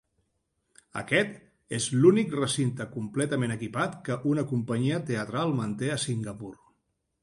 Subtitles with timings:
[1.01, 1.35] Aquest
[1.79, 6.57] és l'únic recinte completament equipat que una companyia teatral manté a Singapur.